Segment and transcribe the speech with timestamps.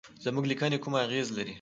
[0.25, 1.49] زموږ لیکني کومه اغیزه لري.